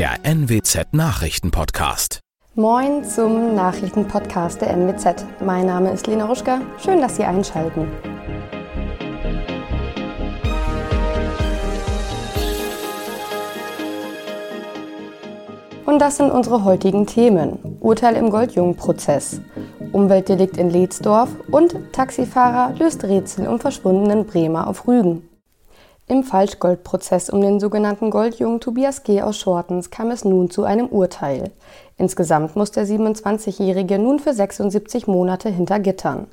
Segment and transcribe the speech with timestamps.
[0.00, 2.20] der NWZ Nachrichtenpodcast.
[2.54, 5.26] Moin zum Nachrichtenpodcast der NWZ.
[5.44, 6.62] Mein Name ist Lena Ruschka.
[6.82, 7.86] Schön, dass Sie einschalten.
[15.84, 17.58] Und das sind unsere heutigen Themen.
[17.80, 19.42] Urteil im Goldjungen-Prozess,
[19.92, 25.29] Umweltdelikt in Leetsdorf und Taxifahrer löst Rätsel um verschwundenen Bremer auf Rügen.
[26.10, 29.22] Im Falschgoldprozess um den sogenannten Goldjungen Tobias G.
[29.22, 31.52] aus Schortens kam es nun zu einem Urteil.
[31.98, 36.26] Insgesamt muss der 27-Jährige nun für 76 Monate hinter Gittern.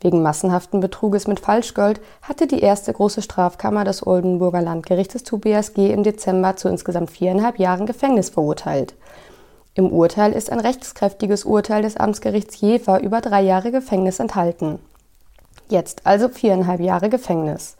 [0.00, 5.90] Wegen massenhaften Betruges mit Falschgold hatte die erste große Strafkammer des Oldenburger Landgerichtes Tobias G.
[5.90, 8.94] im Dezember zu insgesamt viereinhalb Jahren Gefängnis verurteilt.
[9.74, 14.78] Im Urteil ist ein rechtskräftiges Urteil des Amtsgerichts Jever über drei Jahre Gefängnis enthalten.
[15.68, 17.76] Jetzt also viereinhalb Jahre Gefängnis.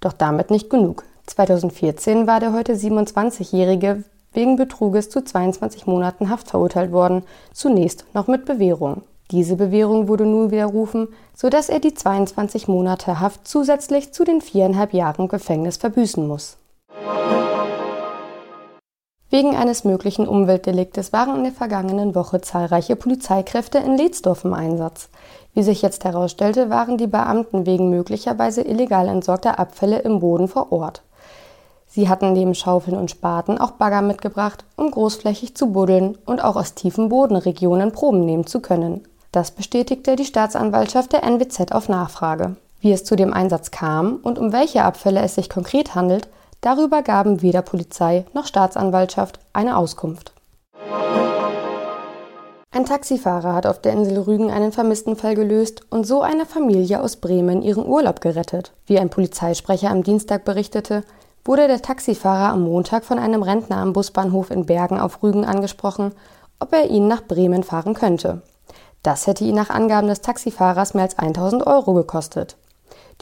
[0.00, 1.04] Doch damit nicht genug.
[1.26, 8.28] 2014 war der heute 27-Jährige wegen Betruges zu 22 Monaten Haft verurteilt worden, zunächst noch
[8.28, 9.02] mit Bewährung.
[9.30, 14.94] Diese Bewährung wurde nun widerrufen, sodass er die 22 Monate Haft zusätzlich zu den viereinhalb
[14.94, 16.56] Jahren Gefängnis verbüßen muss.
[19.30, 25.10] Wegen eines möglichen Umweltdeliktes waren in der vergangenen Woche zahlreiche Polizeikräfte in Leetsdorf im Einsatz.
[25.52, 30.72] Wie sich jetzt herausstellte, waren die Beamten wegen möglicherweise illegal entsorgter Abfälle im Boden vor
[30.72, 31.02] Ort.
[31.86, 36.56] Sie hatten neben Schaufeln und Spaten auch Bagger mitgebracht, um großflächig zu buddeln und auch
[36.56, 39.02] aus tiefen Bodenregionen Proben nehmen zu können.
[39.32, 42.56] Das bestätigte die Staatsanwaltschaft der NWZ auf Nachfrage.
[42.80, 46.28] Wie es zu dem Einsatz kam und um welche Abfälle es sich konkret handelt,
[46.60, 50.32] Darüber gaben weder Polizei noch Staatsanwaltschaft eine Auskunft.
[52.70, 57.16] Ein Taxifahrer hat auf der Insel Rügen einen Vermisstenfall gelöst und so eine Familie aus
[57.16, 58.72] Bremen ihren Urlaub gerettet.
[58.86, 61.04] Wie ein Polizeisprecher am Dienstag berichtete,
[61.44, 66.12] wurde der Taxifahrer am Montag von einem Rentner am Busbahnhof in Bergen auf Rügen angesprochen,
[66.60, 68.42] ob er ihn nach Bremen fahren könnte.
[69.02, 72.56] Das hätte ihn nach Angaben des Taxifahrers mehr als 1000 Euro gekostet.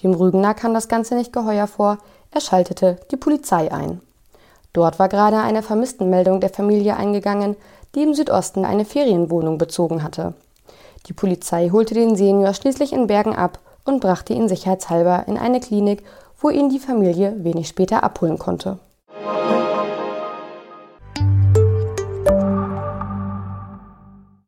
[0.02, 1.98] Dem Rügener kam das Ganze nicht geheuer vor,
[2.36, 4.02] er schaltete die Polizei ein.
[4.74, 7.56] Dort war gerade eine Vermisstenmeldung der Familie eingegangen,
[7.94, 10.34] die im Südosten eine Ferienwohnung bezogen hatte.
[11.06, 15.60] Die Polizei holte den Senior schließlich in Bergen ab und brachte ihn sicherheitshalber in eine
[15.60, 16.02] Klinik,
[16.38, 18.78] wo ihn die Familie wenig später abholen konnte.